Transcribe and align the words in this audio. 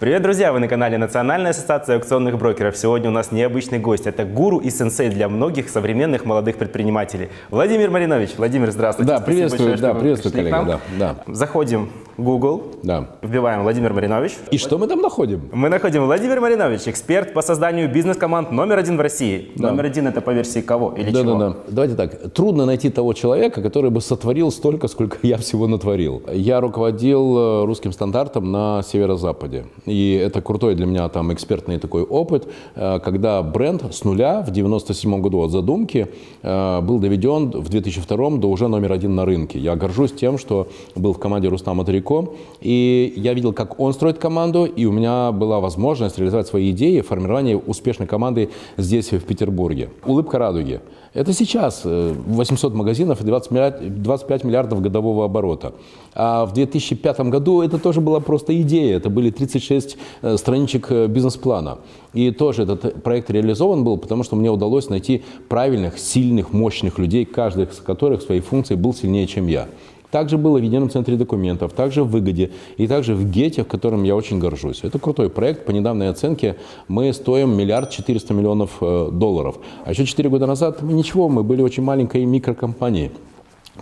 Привет, 0.00 0.22
друзья! 0.22 0.50
Вы 0.50 0.60
на 0.60 0.66
канале 0.66 0.96
Национальной 0.96 1.50
ассоциации 1.50 1.94
аукционных 1.94 2.38
брокеров. 2.38 2.74
Сегодня 2.74 3.10
у 3.10 3.12
нас 3.12 3.32
необычный 3.32 3.78
гость. 3.78 4.06
Это 4.06 4.24
гуру 4.24 4.56
и 4.56 4.70
сенсей 4.70 5.10
для 5.10 5.28
многих 5.28 5.68
современных 5.68 6.24
молодых 6.24 6.56
предпринимателей. 6.56 7.28
Владимир 7.50 7.90
Маринович. 7.90 8.30
Владимир, 8.38 8.70
здравствуйте. 8.70 9.12
Да, 9.12 9.20
приветствую, 9.20 9.72
большое, 9.72 9.92
да, 9.92 10.00
приветствую, 10.00 10.32
коллега. 10.32 10.64
Да, 10.64 10.80
да. 11.26 11.34
Заходим 11.34 11.90
в 12.16 12.22
Google, 12.22 12.62
да. 12.82 13.08
вбиваем 13.22 13.62
Владимир 13.62 13.92
Маринович. 13.92 14.32
И 14.50 14.58
что 14.58 14.78
мы 14.78 14.86
там 14.86 15.00
находим? 15.00 15.48
Мы 15.52 15.68
находим 15.68 16.04
Владимир 16.04 16.40
Маринович, 16.40 16.82
эксперт 16.86 17.32
по 17.32 17.42
созданию 17.42 17.92
бизнес-команд 17.92 18.50
номер 18.50 18.78
один 18.78 18.96
в 18.96 19.00
России. 19.00 19.52
Да. 19.56 19.70
Номер 19.70 19.86
один 19.86 20.06
это 20.06 20.20
по 20.20 20.30
версии 20.30 20.60
кого 20.60 20.94
или 20.96 21.10
да, 21.10 21.20
чего? 21.22 21.38
Да, 21.38 21.48
да, 21.48 21.56
Давайте 21.68 21.94
так. 21.94 22.32
Трудно 22.32 22.66
найти 22.66 22.90
того 22.90 23.12
человека, 23.12 23.62
который 23.62 23.90
бы 23.90 24.00
сотворил 24.00 24.50
столько, 24.50 24.88
сколько 24.88 25.18
я 25.26 25.36
всего 25.36 25.66
натворил. 25.66 26.22
Я 26.32 26.60
руководил 26.60 27.38
э, 27.38 27.64
русским 27.66 27.92
стандартом 27.92 28.50
на 28.50 28.82
северо-западе. 28.82 29.66
И 29.90 30.12
это 30.12 30.40
крутой 30.40 30.74
для 30.74 30.86
меня 30.86 31.08
там 31.08 31.32
экспертный 31.32 31.78
такой 31.78 32.02
опыт, 32.02 32.48
э, 32.74 33.00
когда 33.00 33.42
бренд 33.42 33.82
с 33.92 34.04
нуля 34.04 34.42
в 34.42 34.50
97 34.50 35.20
году 35.20 35.40
от 35.42 35.50
задумки 35.50 36.08
э, 36.42 36.80
был 36.80 36.98
доведен 36.98 37.50
в 37.50 37.68
2002 37.68 38.30
до 38.38 38.48
уже 38.48 38.68
номер 38.68 38.92
один 38.92 39.14
на 39.14 39.24
рынке. 39.24 39.58
Я 39.58 39.76
горжусь 39.76 40.12
тем, 40.12 40.38
что 40.38 40.68
был 40.94 41.12
в 41.12 41.18
команде 41.18 41.48
Рустама 41.48 41.84
Тарико, 41.84 42.34
и 42.60 43.12
я 43.16 43.34
видел, 43.34 43.52
как 43.52 43.80
он 43.80 43.92
строит 43.92 44.18
команду, 44.18 44.64
и 44.64 44.84
у 44.84 44.92
меня 44.92 45.32
была 45.32 45.60
возможность 45.60 46.18
реализовать 46.18 46.46
свои 46.46 46.70
идеи 46.70 47.00
формирования 47.00 47.56
успешной 47.56 48.06
команды 48.06 48.50
здесь, 48.76 49.10
в 49.10 49.24
Петербурге. 49.24 49.90
Улыбка 50.04 50.38
радуги. 50.38 50.80
Это 51.12 51.32
сейчас 51.32 51.82
800 51.84 52.72
э, 52.72 52.76
магазинов 52.76 53.20
и 53.20 53.24
20 53.24 53.50
миллиард, 53.50 54.02
25 54.02 54.44
миллиардов 54.44 54.80
годового 54.80 55.24
оборота. 55.24 55.72
А 56.14 56.46
в 56.46 56.52
2005 56.52 57.20
году 57.22 57.62
это 57.62 57.78
тоже 57.78 58.00
была 58.00 58.20
просто 58.20 58.58
идея. 58.60 58.96
Это 58.96 59.10
были 59.10 59.30
36 59.30 59.79
э, 60.22 60.36
страничек 60.36 60.90
э, 60.90 61.06
бизнес-плана. 61.06 61.78
И 62.12 62.30
тоже 62.30 62.62
этот 62.62 63.02
проект 63.02 63.30
реализован 63.30 63.84
был, 63.84 63.96
потому 63.96 64.22
что 64.22 64.36
мне 64.36 64.50
удалось 64.50 64.88
найти 64.88 65.22
правильных, 65.48 65.98
сильных, 65.98 66.52
мощных 66.52 66.98
людей, 66.98 67.24
каждый 67.24 67.64
из 67.64 67.76
которых 67.76 68.20
в 68.20 68.24
своей 68.24 68.40
функции 68.40 68.74
был 68.74 68.94
сильнее, 68.94 69.26
чем 69.26 69.46
я. 69.46 69.68
Также 70.10 70.38
было 70.38 70.58
в 70.58 70.62
едином 70.62 70.90
центре 70.90 71.16
документов, 71.16 71.72
также 71.72 72.02
в 72.02 72.10
Выгоде 72.10 72.50
и 72.76 72.86
также 72.86 73.14
в 73.14 73.30
ГЕТе, 73.30 73.64
которым 73.64 74.02
я 74.02 74.16
очень 74.16 74.40
горжусь. 74.40 74.80
Это 74.82 74.98
крутой 74.98 75.30
проект. 75.30 75.66
По 75.66 75.70
недавней 75.70 76.06
оценке 76.06 76.56
мы 76.88 77.12
стоим 77.12 77.56
миллиард 77.56 77.90
четыреста 77.90 78.34
миллионов 78.34 78.78
э, 78.80 79.08
долларов. 79.12 79.58
А 79.84 79.90
еще 79.90 80.04
четыре 80.04 80.28
года 80.28 80.46
назад 80.46 80.82
ничего, 80.82 81.28
мы 81.28 81.44
были 81.44 81.62
очень 81.62 81.84
маленькой 81.84 82.24
микрокомпанией. 82.24 83.12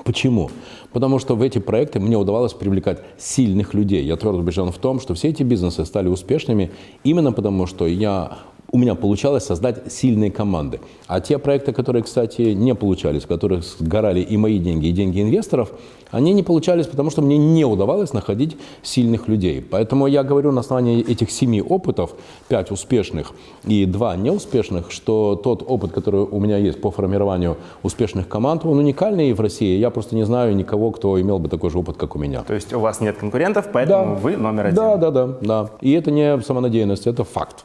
Почему? 0.04 0.50
Потому 0.92 1.18
что 1.18 1.36
в 1.36 1.42
эти 1.42 1.58
проекты 1.58 2.00
мне 2.00 2.16
удавалось 2.16 2.52
привлекать 2.52 3.00
сильных 3.18 3.74
людей. 3.74 4.04
Я 4.04 4.16
твердо 4.16 4.38
убежден 4.38 4.70
в 4.70 4.78
том, 4.78 5.00
что 5.00 5.14
все 5.14 5.28
эти 5.28 5.42
бизнесы 5.42 5.84
стали 5.84 6.08
успешными 6.08 6.70
именно 7.04 7.32
потому, 7.32 7.66
что 7.66 7.86
я 7.86 8.38
у 8.70 8.78
меня 8.78 8.94
получалось 8.94 9.44
создать 9.44 9.90
сильные 9.90 10.30
команды. 10.30 10.80
А 11.06 11.20
те 11.20 11.38
проекты, 11.38 11.72
которые, 11.72 12.02
кстати, 12.02 12.42
не 12.52 12.74
получались, 12.74 13.24
в 13.24 13.26
которых 13.26 13.64
сгорали 13.64 14.20
и 14.20 14.36
мои 14.36 14.58
деньги, 14.58 14.88
и 14.88 14.92
деньги 14.92 15.22
инвесторов, 15.22 15.72
они 16.10 16.32
не 16.32 16.42
получались, 16.42 16.86
потому 16.86 17.10
что 17.10 17.22
мне 17.22 17.38
не 17.38 17.64
удавалось 17.64 18.12
находить 18.12 18.56
сильных 18.82 19.28
людей. 19.28 19.62
Поэтому 19.62 20.06
я 20.06 20.22
говорю 20.22 20.52
на 20.52 20.60
основании 20.60 21.00
этих 21.00 21.30
семи 21.30 21.62
опытов, 21.62 22.14
пять 22.48 22.70
успешных 22.70 23.32
и 23.64 23.86
два 23.86 24.16
неуспешных, 24.16 24.90
что 24.90 25.40
тот 25.42 25.64
опыт, 25.66 25.92
который 25.92 26.20
у 26.20 26.38
меня 26.38 26.58
есть 26.58 26.80
по 26.80 26.90
формированию 26.90 27.56
успешных 27.82 28.28
команд, 28.28 28.64
он 28.64 28.78
уникальный 28.78 29.32
в 29.32 29.40
России. 29.40 29.78
Я 29.78 29.90
просто 29.90 30.14
не 30.14 30.24
знаю 30.24 30.54
никого, 30.54 30.90
кто 30.90 31.18
имел 31.20 31.38
бы 31.38 31.48
такой 31.48 31.70
же 31.70 31.78
опыт, 31.78 31.96
как 31.96 32.16
у 32.16 32.18
меня. 32.18 32.42
То 32.42 32.54
есть 32.54 32.72
у 32.74 32.80
вас 32.80 33.00
нет 33.00 33.16
конкурентов, 33.16 33.68
поэтому 33.72 34.14
да. 34.14 34.20
вы 34.20 34.36
номер 34.36 34.66
один. 34.66 34.76
Да, 34.76 34.96
да, 34.96 35.10
да, 35.10 35.26
да. 35.40 35.70
И 35.80 35.92
это 35.92 36.10
не 36.10 36.40
самонадеянность, 36.40 37.06
это 37.06 37.24
факт. 37.24 37.64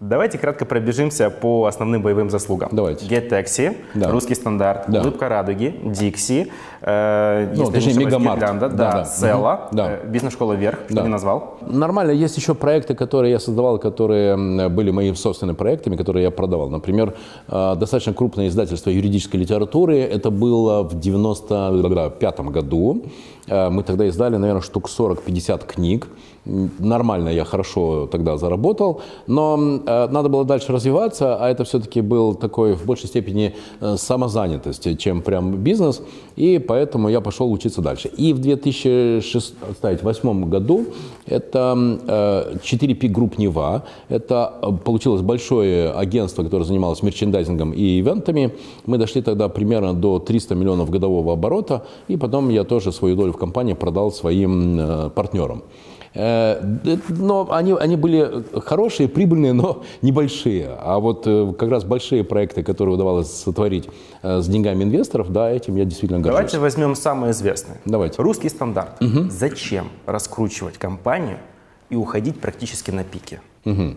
Давайте 0.00 0.38
кратко 0.38 0.64
пробежимся 0.64 1.28
по 1.28 1.64
основным 1.64 2.02
боевым 2.02 2.30
заслугам. 2.30 2.68
Давайте. 2.70 3.04
Get 3.06 3.28
Taxi, 3.28 3.76
да. 3.94 4.10
Русский 4.10 4.36
стандарт, 4.36 4.84
да. 4.86 5.00
Улыбка 5.00 5.28
радуги, 5.28 5.74
Dixie, 5.82 6.52
э, 6.82 7.52
ну, 7.56 7.68
точнее, 7.68 7.94
Мегамарт. 7.94 8.38
Гирлянда, 8.38 8.68
да, 8.68 8.92
да, 8.92 9.04
Села, 9.04 9.68
да. 9.72 9.94
Э, 9.94 10.06
Бизнес-школа 10.06 10.52
Вверх, 10.52 10.78
что 10.86 10.94
да. 10.94 11.02
не 11.02 11.08
назвал. 11.08 11.58
Нормально, 11.62 12.12
есть 12.12 12.36
еще 12.36 12.54
проекты, 12.54 12.94
которые 12.94 13.32
я 13.32 13.40
создавал, 13.40 13.80
которые 13.80 14.68
были 14.68 14.92
моими 14.92 15.16
собственными 15.16 15.56
проектами, 15.56 15.96
которые 15.96 16.22
я 16.22 16.30
продавал. 16.30 16.70
Например, 16.70 17.14
э, 17.48 17.74
достаточно 17.76 18.12
крупное 18.12 18.46
издательство 18.46 18.90
юридической 18.90 19.38
литературы, 19.38 19.98
это 19.98 20.30
было 20.30 20.84
в 20.84 21.00
95 21.00 22.40
году. 22.52 23.02
Э, 23.48 23.68
мы 23.70 23.82
тогда 23.82 24.06
издали, 24.06 24.36
наверное, 24.36 24.62
штук 24.62 24.88
40-50 24.88 25.66
книг. 25.66 26.08
Нормально 26.78 27.28
я 27.28 27.44
хорошо 27.44 28.06
тогда 28.06 28.36
заработал, 28.38 29.02
но 29.26 29.80
надо 29.88 30.28
было 30.28 30.44
дальше 30.44 30.72
развиваться, 30.72 31.36
а 31.36 31.48
это 31.48 31.64
все-таки 31.64 32.00
был 32.00 32.34
такой 32.34 32.74
в 32.74 32.84
большей 32.84 33.08
степени 33.08 33.54
э, 33.80 33.96
самозанятость, 33.96 34.98
чем 34.98 35.22
прям 35.22 35.56
бизнес, 35.56 36.02
и 36.36 36.58
поэтому 36.58 37.08
я 37.08 37.20
пошел 37.20 37.52
учиться 37.52 37.82
дальше. 37.82 38.08
И 38.08 38.32
в 38.32 38.40
2008 38.40 40.48
году 40.48 40.86
это 41.26 41.74
4P 42.06 43.00
Group 43.00 43.34
Нева, 43.38 43.84
это 44.08 44.52
получилось 44.84 45.22
большое 45.22 45.90
агентство, 45.90 46.44
которое 46.44 46.64
занималось 46.64 47.02
мерчендайзингом 47.02 47.72
и 47.72 48.00
ивентами. 48.00 48.52
Мы 48.86 48.98
дошли 48.98 49.22
тогда 49.22 49.48
примерно 49.48 49.94
до 49.94 50.18
300 50.18 50.54
миллионов 50.54 50.90
годового 50.90 51.32
оборота, 51.32 51.82
и 52.08 52.16
потом 52.16 52.50
я 52.50 52.64
тоже 52.64 52.92
свою 52.92 53.16
долю 53.16 53.32
в 53.32 53.38
компании 53.38 53.74
продал 53.74 54.12
своим 54.12 54.80
э, 54.80 55.10
партнерам. 55.10 55.62
Э, 56.14 56.60
но 57.08 57.48
они, 57.50 57.72
они 57.72 57.96
были 57.96 58.44
хорошие, 58.60 59.08
прибыльные, 59.08 59.52
но 59.52 59.82
небольшие. 60.02 60.68
А 60.78 60.98
вот 60.98 61.24
э, 61.26 61.52
как 61.58 61.70
раз 61.70 61.84
большие 61.84 62.24
проекты, 62.24 62.62
которые 62.62 62.94
удавалось 62.94 63.30
сотворить 63.30 63.88
с 64.22 64.48
деньгами 64.48 64.84
инвесторов, 64.84 65.32
да, 65.32 65.50
этим 65.50 65.76
я 65.76 65.84
действительно 65.84 66.20
горжусь. 66.20 66.36
Давайте 66.36 66.58
возьмем 66.58 66.94
самое 66.94 67.32
известное. 67.32 67.78
Давайте. 67.84 68.20
Русский 68.22 68.48
стандарт. 68.48 69.00
Угу. 69.00 69.30
Зачем 69.30 69.88
раскручивать 70.06 70.78
компанию 70.78 71.38
и 71.90 71.96
уходить 71.96 72.40
практически 72.40 72.90
на 72.90 73.04
пике? 73.04 73.40
Угу. 73.64 73.94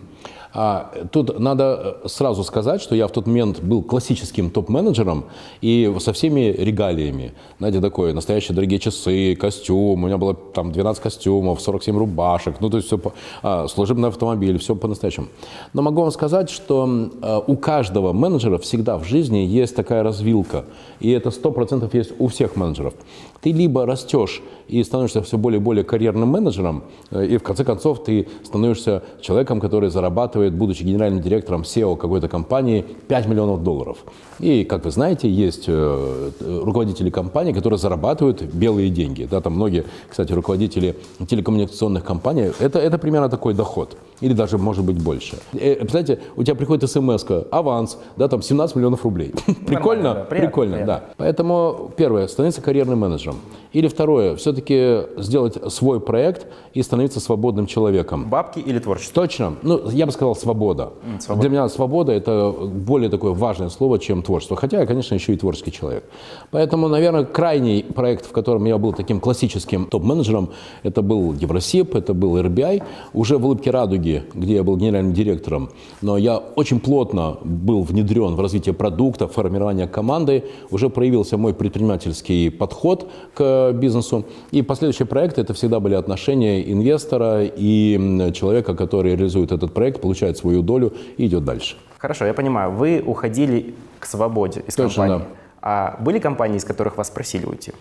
А, 0.54 0.92
тут 1.10 1.38
надо 1.38 1.98
э, 2.02 2.08
сразу 2.08 2.44
сказать, 2.44 2.82
что 2.82 2.94
я 2.94 3.06
в 3.06 3.10
тот 3.10 3.26
момент 3.26 3.60
был 3.60 3.82
классическим 3.82 4.50
топ-менеджером 4.50 5.24
и 5.62 5.92
со 5.98 6.12
всеми 6.12 6.54
регалиями. 6.58 7.32
Знаете, 7.58 7.80
такое, 7.80 8.12
настоящие 8.12 8.54
дорогие 8.54 8.78
часы, 8.78 9.34
костюм, 9.34 10.04
у 10.04 10.06
меня 10.06 10.18
было 10.18 10.34
там 10.34 10.70
12 10.70 11.02
костюмов, 11.02 11.62
47 11.62 11.96
рубашек, 11.96 12.56
ну 12.60 12.68
то 12.68 12.76
есть 12.76 12.86
все, 12.86 12.98
по, 12.98 13.14
а, 13.42 13.66
служебный 13.66 14.10
автомобиль, 14.10 14.58
все 14.58 14.74
по-настоящему. 14.76 15.28
Но 15.72 15.80
могу 15.80 16.02
вам 16.02 16.10
сказать, 16.10 16.50
что 16.50 17.10
а, 17.22 17.42
у 17.46 17.56
каждого 17.56 18.12
менеджера 18.12 18.58
всегда 18.58 18.98
в 18.98 19.04
жизни 19.04 19.38
есть 19.38 19.74
такая 19.74 20.02
развилка, 20.02 20.66
и 21.00 21.10
это 21.10 21.30
100% 21.30 21.88
есть 21.96 22.12
у 22.18 22.28
всех 22.28 22.56
менеджеров. 22.56 22.92
Ты 23.40 23.52
либо 23.52 23.86
растешь 23.86 24.40
и 24.68 24.84
становишься 24.84 25.22
все 25.22 25.36
более 25.36 25.60
и 25.60 25.62
более 25.62 25.82
карьерным 25.82 26.28
менеджером, 26.28 26.84
э, 27.10 27.26
и 27.26 27.36
в 27.38 27.42
конце 27.42 27.64
концов 27.64 28.04
ты 28.04 28.28
становишься 28.44 29.02
человеком, 29.20 29.60
который 29.60 29.90
зарабатывает, 29.90 30.41
будучи 30.50 30.82
генеральным 30.82 31.22
директором 31.22 31.62
SEO 31.62 31.96
какой-то 31.96 32.28
компании, 32.28 32.84
5 33.08 33.28
миллионов 33.28 33.62
долларов. 33.62 33.98
И, 34.38 34.64
как 34.64 34.84
вы 34.84 34.90
знаете, 34.90 35.28
есть 35.30 35.64
э, 35.68 36.30
руководители 36.40 37.10
компаний, 37.10 37.52
которые 37.52 37.78
зарабатывают 37.78 38.42
белые 38.42 38.90
деньги. 38.90 39.28
Да, 39.30 39.40
там 39.40 39.54
многие, 39.54 39.84
кстати, 40.08 40.32
руководители 40.32 40.96
телекоммуникационных 41.28 42.04
компаний, 42.04 42.50
это, 42.58 42.78
это 42.78 42.98
примерно 42.98 43.28
такой 43.28 43.54
доход. 43.54 43.96
Или 44.20 44.34
даже, 44.34 44.58
может 44.58 44.84
быть, 44.84 45.02
больше. 45.02 45.36
Э, 45.52 45.76
представляете, 45.76 46.20
у 46.36 46.42
тебя 46.44 46.54
приходит 46.54 46.88
смс 46.88 47.24
аванс, 47.50 47.98
да, 48.16 48.28
там 48.28 48.42
17 48.42 48.76
миллионов 48.76 49.04
рублей. 49.04 49.32
Прикольно? 49.66 50.14
Да, 50.14 50.24
Прикольно, 50.24 50.84
да. 50.86 51.04
Поэтому, 51.16 51.90
первое, 51.96 52.28
становиться 52.28 52.60
карьерным 52.60 53.00
менеджером. 53.00 53.36
Или 53.72 53.88
второе, 53.88 54.36
все-таки 54.36 55.02
сделать 55.16 55.72
свой 55.72 55.98
проект 56.00 56.46
и 56.74 56.82
становиться 56.82 57.20
свободным 57.20 57.66
человеком. 57.66 58.28
Бабки 58.28 58.58
или 58.58 58.78
творчество? 58.78 59.22
Точно. 59.22 59.54
Ну, 59.62 59.88
я 59.90 60.06
бы 60.06 60.12
сказал, 60.12 60.36
свобода. 60.36 60.92
свобода. 61.18 61.40
Для 61.40 61.50
меня 61.50 61.68
свобода– 61.68 62.12
это 62.22 62.50
более 62.50 63.08
такое 63.08 63.32
важное 63.32 63.70
слово, 63.70 63.98
чем 63.98 64.22
творчество. 64.22 64.56
Хотя 64.56 64.80
я, 64.80 64.86
конечно, 64.86 65.14
еще 65.14 65.32
и 65.32 65.36
творческий 65.36 65.72
человек. 65.72 66.04
Поэтому, 66.50 66.88
наверное, 66.88 67.24
крайний 67.24 67.82
проект, 67.82 68.26
в 68.26 68.32
котором 68.32 68.66
я 68.66 68.76
был 68.76 68.92
таким 68.92 69.20
классическим 69.20 69.86
топ-менеджером, 69.86 70.50
это 70.82 71.00
был 71.00 71.32
Евросип, 71.32 71.94
это 71.94 72.12
был 72.12 72.38
RBI. 72.38 72.82
Уже 73.14 73.38
в 73.38 73.46
«Улыбке 73.46 73.70
радуги», 73.70 74.11
где 74.34 74.54
я 74.54 74.62
был 74.62 74.76
генеральным 74.76 75.12
директором. 75.12 75.70
Но 76.02 76.16
я 76.18 76.36
очень 76.36 76.80
плотно 76.80 77.38
был 77.44 77.82
внедрен 77.82 78.34
в 78.34 78.40
развитие 78.40 78.74
продукта, 78.74 79.26
формирование 79.28 79.86
команды. 79.86 80.44
Уже 80.70 80.88
проявился 80.88 81.36
мой 81.36 81.54
предпринимательский 81.54 82.50
подход 82.50 83.08
к 83.34 83.72
бизнесу. 83.72 84.24
И 84.50 84.62
последующие 84.62 85.06
проекты– 85.06 85.40
это 85.42 85.54
всегда 85.54 85.80
были 85.80 85.94
отношения 85.94 86.72
инвестора 86.72 87.44
и 87.44 88.30
человека, 88.34 88.74
который 88.74 89.16
реализует 89.16 89.52
этот 89.52 89.72
проект, 89.72 90.00
получает 90.00 90.36
свою 90.36 90.62
долю 90.62 90.92
и 91.16 91.26
идет 91.26 91.44
дальше. 91.44 91.76
Хорошо, 91.98 92.26
я 92.26 92.34
понимаю. 92.34 92.72
Вы 92.72 93.02
уходили 93.06 93.74
к 93.98 94.06
свободе 94.06 94.62
из 94.66 94.74
Точно, 94.74 95.06
компании. 95.06 95.24
Да. 95.24 95.36
А 95.64 95.96
были 96.00 96.18
компании, 96.18 96.56
из 96.56 96.64
которых 96.64 96.96
вас 96.96 97.10
просили 97.10 97.46
уйти? 97.46 97.72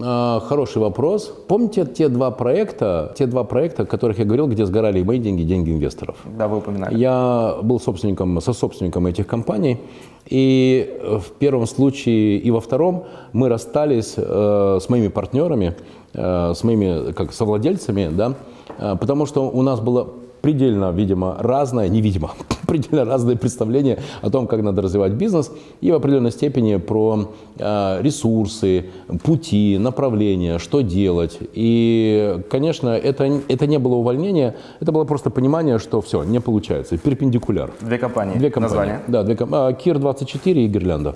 А, 0.00 0.40
Хороший 0.40 0.78
вопрос. 0.78 1.32
Помните 1.48 1.84
те 1.84 2.08
два 2.08 2.30
проекта, 2.30 3.12
те 3.16 3.26
два 3.26 3.42
проекта, 3.44 3.82
о 3.82 3.86
которых 3.86 4.18
я 4.18 4.24
говорил, 4.24 4.46
где 4.46 4.64
сгорали 4.64 5.02
мои 5.02 5.18
деньги, 5.18 5.42
деньги 5.42 5.72
инвесторов? 5.72 6.16
Да, 6.24 6.46
вы 6.46 6.58
упоминали. 6.58 6.96
Я 6.96 7.56
был 7.62 7.80
собственником, 7.80 8.40
сособственником 8.40 9.06
этих 9.06 9.26
компаний, 9.26 9.78
и 10.26 11.00
в 11.02 11.32
первом 11.38 11.66
случае 11.66 12.38
и 12.38 12.50
во 12.50 12.60
втором 12.60 13.04
мы 13.32 13.48
расстались 13.48 14.14
э, 14.16 14.78
с 14.80 14.88
моими 14.88 15.08
партнерами, 15.08 15.74
э, 16.14 16.52
с 16.54 16.62
моими 16.62 17.12
как 17.12 17.32
совладельцами, 17.32 18.08
да, 18.12 18.34
э, 18.78 18.96
потому 19.00 19.26
что 19.26 19.50
у 19.50 19.62
нас 19.62 19.80
было 19.80 20.10
предельно, 20.48 20.90
видимо, 20.92 21.36
разное, 21.38 21.88
невидимо, 21.90 22.30
предельно 22.66 23.04
разное 23.04 23.36
представление 23.36 23.98
о 24.22 24.30
том, 24.30 24.46
как 24.46 24.62
надо 24.62 24.80
развивать 24.80 25.12
бизнес 25.12 25.52
и 25.82 25.90
в 25.90 25.94
определенной 25.94 26.30
степени 26.30 26.76
про 26.76 27.28
э, 27.58 28.02
ресурсы, 28.02 28.86
пути, 29.24 29.76
направления, 29.78 30.58
что 30.58 30.80
делать. 30.80 31.38
И, 31.52 32.40
конечно, 32.48 32.88
это, 32.88 33.24
это 33.48 33.66
не 33.66 33.78
было 33.78 33.96
увольнение, 33.96 34.54
это 34.80 34.90
было 34.90 35.04
просто 35.04 35.28
понимание, 35.28 35.78
что 35.78 36.00
все, 36.00 36.22
не 36.24 36.40
получается, 36.40 36.96
перпендикуляр. 36.96 37.70
Две 37.82 37.98
компании. 37.98 38.38
Две 38.38 38.50
компании. 38.50 38.76
Название. 38.78 39.00
Да, 39.06 39.24
две 39.24 39.36
ком- 39.36 39.50
а, 39.52 39.72
Кир 39.74 39.98
24 39.98 40.64
и 40.64 40.66
Гирлянда. 40.66 41.14